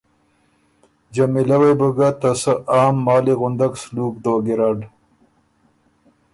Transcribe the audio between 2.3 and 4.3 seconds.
سۀ عام مالی غُندک سلوک